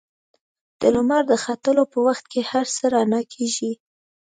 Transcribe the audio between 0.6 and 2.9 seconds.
د لمر د ختلو په وخت کې هر څه